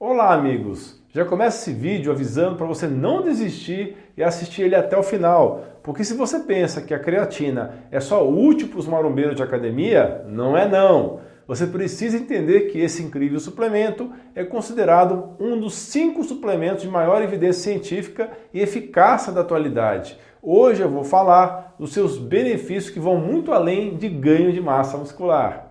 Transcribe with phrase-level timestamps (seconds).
[0.00, 1.02] Olá, amigos!
[1.08, 5.64] Já começa esse vídeo avisando para você não desistir e assistir ele até o final,
[5.82, 10.24] porque se você pensa que a creatina é só útil para os marombeiros de academia,
[10.28, 11.18] não é não.
[11.48, 17.20] Você precisa entender que esse incrível suplemento é considerado um dos cinco suplementos de maior
[17.20, 20.16] evidência científica e eficácia da atualidade.
[20.40, 24.96] Hoje eu vou falar dos seus benefícios que vão muito além de ganho de massa
[24.96, 25.67] muscular.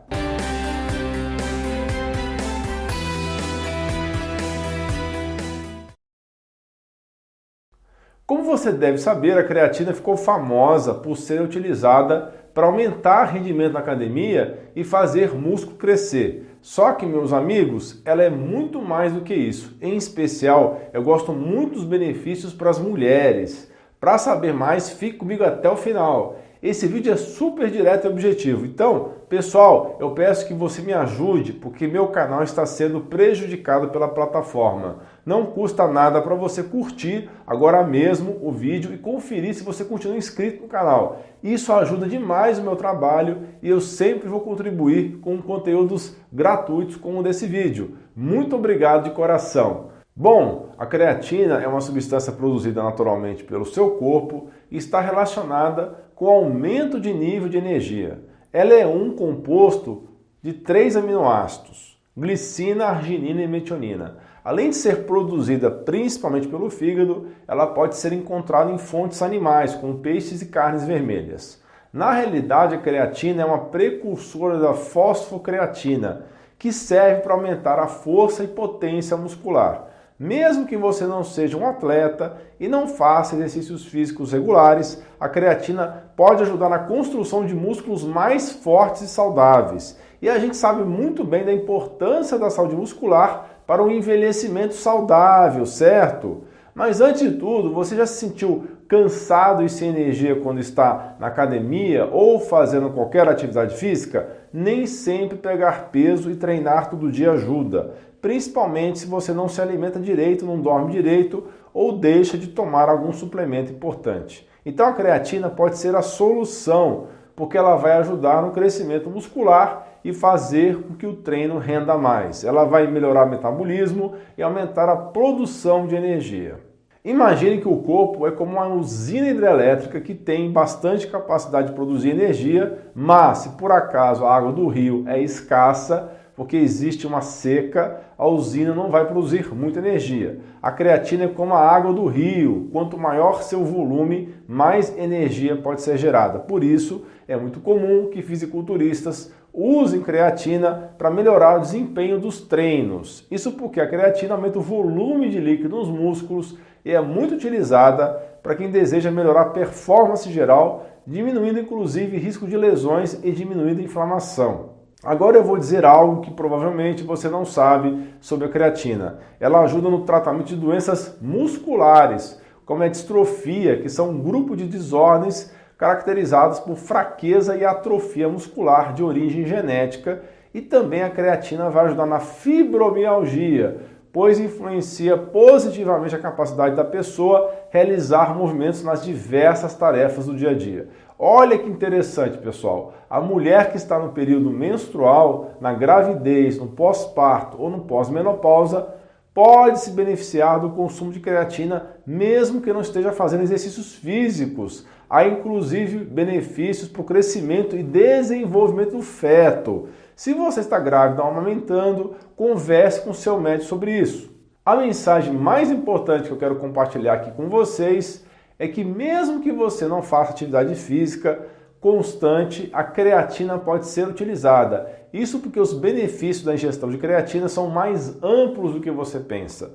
[8.47, 14.71] Você deve saber, a creatina ficou famosa por ser utilizada para aumentar rendimento na academia
[14.75, 16.57] e fazer músculo crescer.
[16.61, 19.77] Só que, meus amigos, ela é muito mais do que isso.
[19.79, 23.71] Em especial, eu gosto muito dos benefícios para as mulheres.
[23.99, 26.37] Para saber mais, fique comigo até o final.
[26.61, 28.65] Esse vídeo é super direto e objetivo.
[28.65, 34.07] Então, pessoal, eu peço que você me ajude porque meu canal está sendo prejudicado pela
[34.07, 34.97] plataforma.
[35.27, 40.15] Não custa nada para você curtir agora mesmo o vídeo e conferir se você continua
[40.15, 41.19] inscrito no canal.
[41.43, 47.19] Isso ajuda demais o meu trabalho e eu sempre vou contribuir com conteúdos gratuitos como
[47.19, 47.97] o desse vídeo.
[48.15, 49.89] Muito obrigado de coração.
[50.15, 56.27] Bom, a creatina é uma substância produzida naturalmente pelo seu corpo e está relacionada com
[56.27, 58.23] aumento de nível de energia.
[58.53, 60.07] Ela é um composto
[60.41, 64.25] de três aminoácidos: glicina, arginina e metionina.
[64.47, 69.99] Além de ser produzida principalmente pelo fígado, ela pode ser encontrada em fontes animais, como
[69.99, 71.61] peixes e carnes vermelhas.
[71.91, 78.41] Na realidade, a creatina é uma precursora da fosfocreatina, que serve para aumentar a força
[78.41, 79.89] e potência muscular.
[80.17, 86.05] Mesmo que você não seja um atleta e não faça exercícios físicos regulares, a creatina
[86.15, 89.99] pode ajudar na construção de músculos mais fortes e saudáveis.
[90.21, 95.65] E a gente sabe muito bem da importância da saúde muscular para o envelhecimento saudável,
[95.65, 96.45] certo?
[96.73, 101.27] Mas antes de tudo, você já se sentiu cansado e sem energia quando está na
[101.27, 104.29] academia ou fazendo qualquer atividade física?
[104.53, 109.99] Nem sempre pegar peso e treinar todo dia ajuda principalmente se você não se alimenta
[109.99, 114.47] direito, não dorme direito ou deixa de tomar algum suplemento importante.
[114.65, 120.13] Então a creatina pode ser a solução, porque ela vai ajudar no crescimento muscular e
[120.13, 122.45] fazer com que o treino renda mais.
[122.45, 126.59] Ela vai melhorar o metabolismo e aumentar a produção de energia.
[127.03, 132.11] Imagine que o corpo é como uma usina hidrelétrica que tem bastante capacidade de produzir
[132.11, 137.99] energia, mas se por acaso a água do rio é escassa, porque existe uma seca,
[138.17, 140.39] a usina não vai produzir muita energia.
[140.61, 145.81] A creatina é como a água do rio, quanto maior seu volume, mais energia pode
[145.81, 146.39] ser gerada.
[146.39, 153.25] Por isso, é muito comum que fisiculturistas usem creatina para melhorar o desempenho dos treinos.
[153.31, 156.55] Isso porque a creatina aumenta o volume de líquido nos músculos
[156.85, 158.09] e é muito utilizada
[158.43, 163.83] para quem deseja melhorar a performance geral, diminuindo inclusive risco de lesões e diminuindo a
[163.83, 164.77] inflamação.
[165.03, 169.19] Agora eu vou dizer algo que provavelmente você não sabe sobre a creatina.
[169.39, 174.65] Ela ajuda no tratamento de doenças musculares, como a distrofia, que são um grupo de
[174.65, 180.21] desordens caracterizadas por fraqueza e atrofia muscular de origem genética,
[180.53, 183.77] e também a creatina vai ajudar na fibromialgia,
[184.11, 190.53] pois influencia positivamente a capacidade da pessoa realizar movimentos nas diversas tarefas do dia a
[190.55, 190.89] dia.
[191.19, 192.93] Olha que interessante, pessoal.
[193.09, 198.87] A mulher que está no período menstrual, na gravidez, no pós-parto ou no pós-menopausa,
[199.33, 204.87] pode se beneficiar do consumo de creatina mesmo que não esteja fazendo exercícios físicos.
[205.09, 209.87] Há inclusive benefícios para o crescimento e desenvolvimento do feto.
[210.15, 214.35] Se você está grávida ou amamentando, converse com seu médico sobre isso.
[214.65, 218.25] A mensagem mais importante que eu quero compartilhar aqui com vocês
[218.59, 221.39] é que mesmo que você não faça atividade física
[221.79, 224.91] constante, a creatina pode ser utilizada.
[225.13, 229.71] Isso porque os benefícios da ingestão de creatina são mais amplos do que você pensa.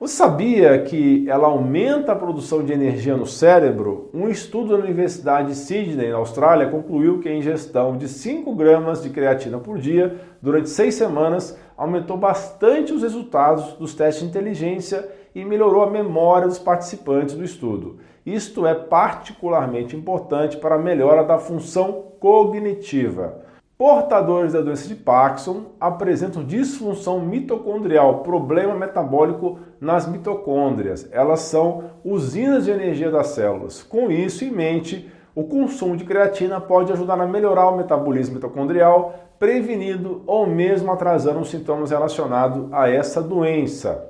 [0.00, 4.08] Você sabia que ela aumenta a produção de energia no cérebro?
[4.14, 9.02] Um estudo da Universidade de Sydney, na Austrália, concluiu que a ingestão de 5 gramas
[9.02, 15.06] de creatina por dia durante 6 semanas aumentou bastante os resultados dos testes de inteligência
[15.34, 17.98] e melhorou a memória dos participantes do estudo.
[18.24, 23.49] Isto é particularmente importante para a melhora da função cognitiva.
[23.80, 31.08] Portadores da doença de Parkinson apresentam disfunção mitocondrial, problema metabólico nas mitocôndrias.
[31.10, 33.82] Elas são usinas de energia das células.
[33.82, 39.14] Com isso em mente, O consumo de creatina pode ajudar a melhorar o metabolismo mitocondrial,
[39.38, 44.06] prevenindo ou mesmo atrasando os sintomas relacionados a essa doença.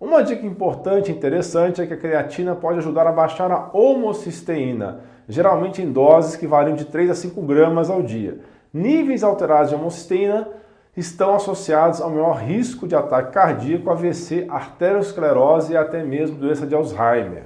[0.00, 5.00] Uma dica importante e interessante é que a creatina pode ajudar a baixar a homocisteína,
[5.28, 8.40] geralmente em doses que variam de 3 a 5 gramas ao dia.
[8.72, 10.48] Níveis alterados de homocisteína
[10.96, 16.74] estão associados ao maior risco de ataque cardíaco, AVC, arteriosclerose e até mesmo doença de
[16.74, 17.44] Alzheimer.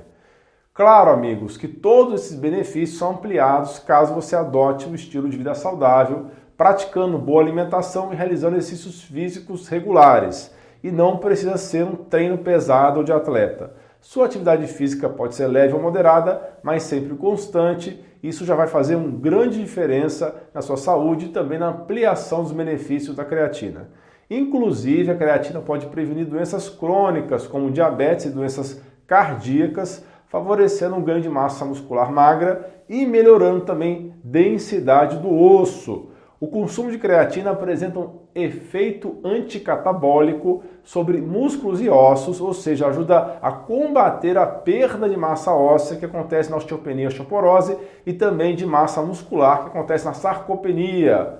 [0.72, 5.54] Claro, amigos, que todos esses benefícios são ampliados caso você adote um estilo de vida
[5.54, 6.26] saudável,
[6.56, 10.54] praticando boa alimentação e realizando exercícios físicos regulares.
[10.82, 13.72] E não precisa ser um treino pesado ou de atleta.
[14.00, 18.96] Sua atividade física pode ser leve ou moderada, mas sempre constante isso já vai fazer
[18.96, 23.88] uma grande diferença na sua saúde e também na ampliação dos benefícios da creatina.
[24.28, 31.20] Inclusive, a creatina pode prevenir doenças crônicas, como diabetes e doenças cardíacas, favorecendo um ganho
[31.20, 36.10] de massa muscular magra e melhorando também densidade do osso.
[36.38, 43.38] O consumo de creatina apresenta um efeito anticatabólico sobre músculos e ossos, ou seja, ajuda
[43.40, 48.54] a combater a perda de massa óssea que acontece na osteopenia e osteoporose e também
[48.54, 51.38] de massa muscular que acontece na sarcopenia.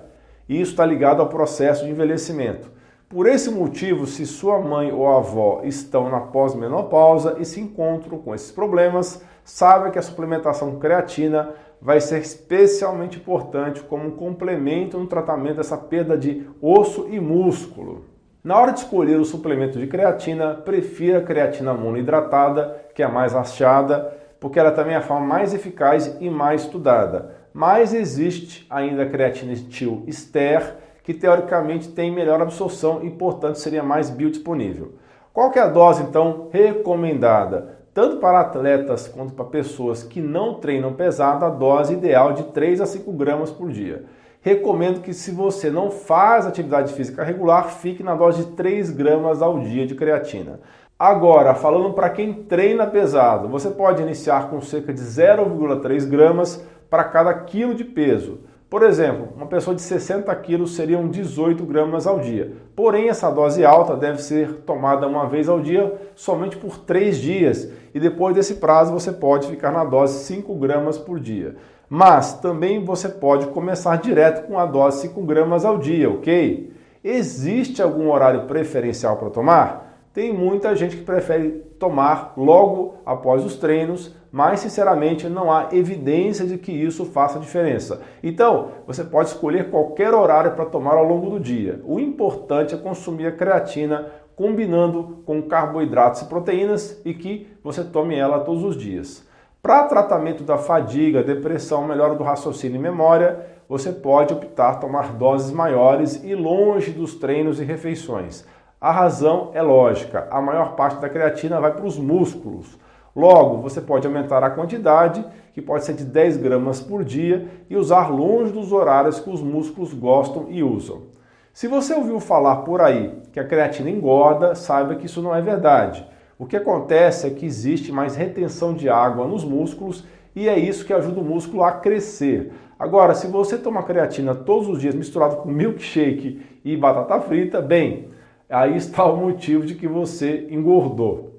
[0.49, 2.71] Isso está ligado ao processo de envelhecimento.
[3.07, 8.33] Por esse motivo, se sua mãe ou avó estão na pós-menopausa e se encontram com
[8.33, 11.51] esses problemas, saiba que a suplementação creatina
[11.81, 18.05] vai ser especialmente importante como um complemento no tratamento dessa perda de osso e músculo.
[18.43, 23.35] Na hora de escolher o suplemento de creatina, prefira a creatina monohidratada, que é mais
[23.35, 27.35] achada, porque ela também é a forma mais eficaz e mais estudada.
[27.53, 33.81] Mas existe ainda a creatina etil ester, que teoricamente tem melhor absorção e, portanto, seria
[33.81, 34.93] mais biodisponível.
[35.33, 37.77] Qual é a dose, então, recomendada?
[37.97, 42.79] Tanto para atletas quanto para pessoas que não treinam pesado, a dose ideal de 3
[42.79, 44.05] a 5 gramas por dia.
[44.39, 49.41] Recomendo que se você não faz atividade física regular, fique na dose de 3 gramas
[49.41, 50.59] ao dia de creatina.
[50.99, 57.03] Agora, falando para quem treina pesado, você pode iniciar com cerca de 0,3 gramas para
[57.03, 58.41] cada quilo de peso.
[58.69, 62.51] Por exemplo, uma pessoa de 60 quilos seriam 18 gramas ao dia.
[62.75, 67.69] Porém, essa dose alta deve ser tomada uma vez ao dia, somente por 3 dias.
[67.93, 71.55] E depois desse prazo, você pode ficar na dose 5 gramas por dia.
[71.89, 76.73] Mas também você pode começar direto com a dose 5 gramas ao dia, ok?
[77.01, 79.86] Existe algum horário preferencial para tomar?
[80.17, 86.43] Tem muita gente que prefere tomar logo após os treinos, mas sinceramente não há evidência
[86.43, 88.01] de que isso faça diferença.
[88.23, 91.81] Então, você pode escolher qualquer horário para tomar ao longo do dia.
[91.85, 98.15] O importante é consumir a creatina combinando com carboidratos e proteínas e que você tome
[98.15, 99.23] ela todos os dias.
[99.61, 105.51] Para tratamento da fadiga, depressão, melhora do raciocínio e memória, você pode optar tomar doses
[105.51, 108.43] maiores e longe dos treinos e refeições.
[108.79, 112.77] A razão é lógica, a maior parte da creatina vai para os músculos.
[113.15, 117.75] Logo, você pode aumentar a quantidade, que pode ser de 10 gramas por dia, e
[117.75, 121.05] usar longe dos horários que os músculos gostam e usam.
[121.51, 125.41] Se você ouviu falar por aí que a creatina engorda, saiba que isso não é
[125.41, 126.05] verdade.
[126.37, 130.85] O que acontece é que existe mais retenção de água nos músculos e é isso
[130.85, 132.53] que ajuda o músculo a crescer.
[132.77, 138.15] Agora, se você toma creatina todos os dias misturado com milkshake e batata frita, bem,
[138.49, 141.33] Aí está o motivo de que você engordou.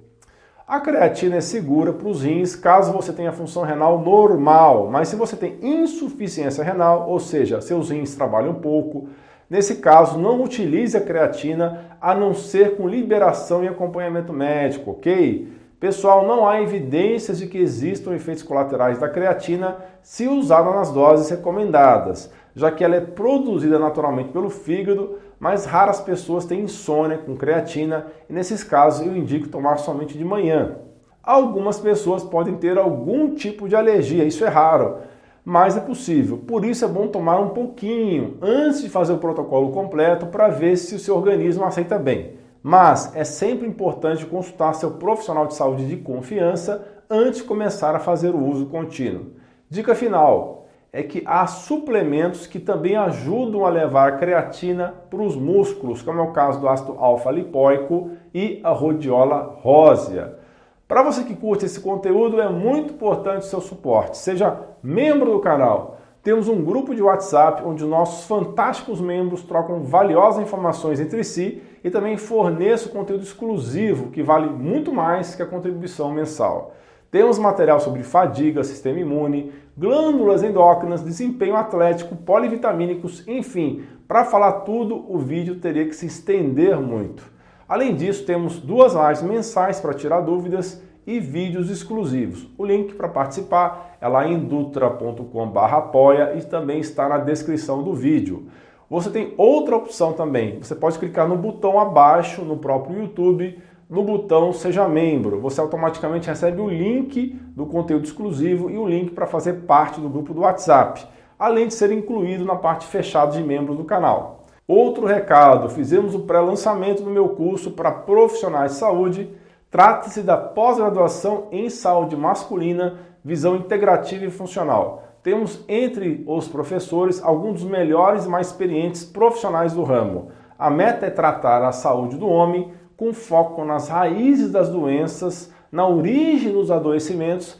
[0.66, 5.16] A creatina é segura para os rins caso você tenha função renal normal, mas se
[5.16, 9.08] você tem insuficiência renal, ou seja, seus rins trabalham pouco,
[9.48, 15.50] nesse caso não utilize a creatina a não ser com liberação e acompanhamento médico, ok?
[15.80, 21.30] Pessoal, não há evidências de que existam efeitos colaterais da creatina se usada nas doses
[21.30, 27.36] recomendadas, já que ela é produzida naturalmente pelo fígado mas raras pessoas têm insônia com
[27.36, 30.76] creatina e nesses casos eu indico tomar somente de manhã.
[31.22, 34.96] Algumas pessoas podem ter algum tipo de alergia, isso é raro,
[35.44, 36.38] mas é possível.
[36.38, 40.76] Por isso é bom tomar um pouquinho antes de fazer o protocolo completo para ver
[40.76, 42.34] se o seu organismo aceita bem.
[42.62, 48.00] Mas é sempre importante consultar seu profissional de saúde de confiança antes de começar a
[48.00, 49.32] fazer o uso contínuo.
[49.70, 50.57] Dica final:
[50.92, 56.22] é que há suplementos que também ajudam a levar creatina para os músculos, como é
[56.22, 60.38] o caso do ácido alfa-lipoico e a rhodiola rósea.
[60.86, 64.16] Para você que curte esse conteúdo, é muito importante o seu suporte.
[64.16, 65.98] Seja membro do canal.
[66.22, 71.90] Temos um grupo de WhatsApp onde nossos fantásticos membros trocam valiosas informações entre si e
[71.90, 76.74] também forneço conteúdo exclusivo que vale muito mais que a contribuição mensal.
[77.10, 85.04] Temos material sobre fadiga, sistema imune, glândulas endócrinas, desempenho atlético, polivitamínicos, enfim, para falar tudo,
[85.08, 87.22] o vídeo teria que se estender muito.
[87.68, 92.48] Além disso, temos duas lives mensais para tirar dúvidas e vídeos exclusivos.
[92.58, 98.48] O link para participar é lá em dutra.com/apoia e também está na descrição do vídeo.
[98.90, 100.58] Você tem outra opção também.
[100.60, 103.58] Você pode clicar no botão abaixo no próprio YouTube
[103.88, 105.40] no botão Seja Membro.
[105.40, 110.08] Você automaticamente recebe o link do conteúdo exclusivo e o link para fazer parte do
[110.08, 111.06] grupo do WhatsApp,
[111.38, 114.44] além de ser incluído na parte fechada de membros do canal.
[114.66, 119.30] Outro recado: fizemos o pré-lançamento do meu curso para profissionais de saúde.
[119.70, 125.04] Trata-se da pós-graduação em saúde masculina, visão integrativa e funcional.
[125.22, 130.28] Temos entre os professores alguns dos melhores e mais experientes profissionais do ramo.
[130.58, 135.86] A meta é tratar a saúde do homem com foco nas raízes das doenças, na
[135.86, 137.56] origem dos adoecimentos,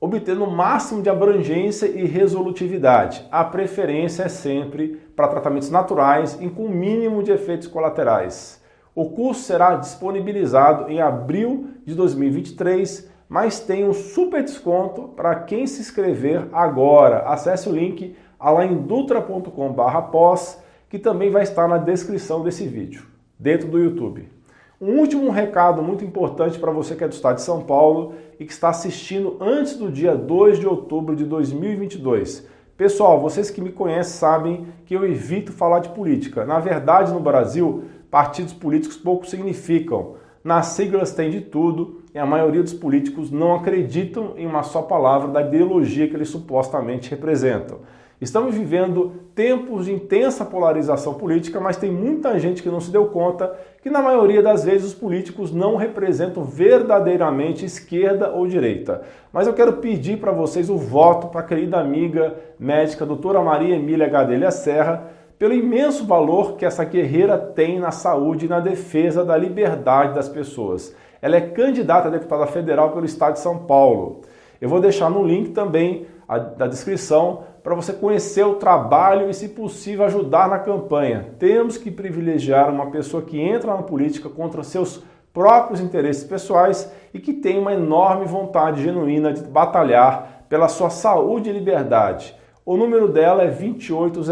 [0.00, 3.26] obtendo o máximo de abrangência e resolutividade.
[3.32, 8.62] A preferência é sempre para tratamentos naturais e com o mínimo de efeitos colaterais.
[8.94, 15.66] O curso será disponibilizado em abril de 2023, mas tem um super desconto para quem
[15.66, 17.28] se inscrever agora.
[17.28, 23.04] Acesse o link alaindutra.com/pós, que também vai estar na descrição desse vídeo,
[23.36, 24.35] dentro do YouTube.
[24.78, 28.44] Um último recado muito importante para você que é do estado de São Paulo e
[28.44, 32.46] que está assistindo antes do dia 2 de outubro de 2022.
[32.76, 36.44] Pessoal, vocês que me conhecem sabem que eu evito falar de política.
[36.44, 40.16] Na verdade, no Brasil, partidos políticos pouco significam.
[40.44, 44.82] Nas siglas tem de tudo e a maioria dos políticos não acreditam em uma só
[44.82, 47.78] palavra da ideologia que eles supostamente representam.
[48.18, 53.06] Estamos vivendo tempos de intensa polarização política, mas tem muita gente que não se deu
[53.08, 59.02] conta que, na maioria das vezes, os políticos não representam verdadeiramente esquerda ou direita.
[59.30, 63.76] Mas eu quero pedir para vocês o voto para a querida amiga médica doutora Maria
[63.76, 69.26] Emília Gadelha Serra, pelo imenso valor que essa guerreira tem na saúde e na defesa
[69.26, 70.96] da liberdade das pessoas.
[71.20, 74.22] Ela é candidata a deputada federal pelo estado de São Paulo.
[74.58, 79.34] Eu vou deixar no link também a, da descrição para você conhecer o trabalho e,
[79.34, 81.34] se possível, ajudar na campanha.
[81.36, 85.02] Temos que privilegiar uma pessoa que entra na política contra seus
[85.34, 91.50] próprios interesses pessoais e que tem uma enorme vontade genuína de batalhar pela sua saúde
[91.50, 92.36] e liberdade.
[92.64, 94.28] O número dela é 2800.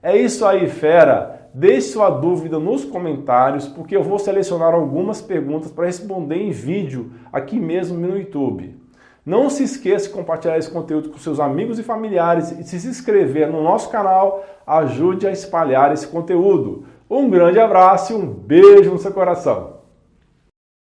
[0.00, 1.50] É isso aí, fera!
[1.52, 7.10] Deixe sua dúvida nos comentários, porque eu vou selecionar algumas perguntas para responder em vídeo
[7.32, 8.76] aqui mesmo no YouTube.
[9.28, 13.52] Não se esqueça de compartilhar esse conteúdo com seus amigos e familiares e se inscrever
[13.52, 16.86] no nosso canal ajude a espalhar esse conteúdo.
[17.10, 19.77] Um grande abraço e um beijo no seu coração.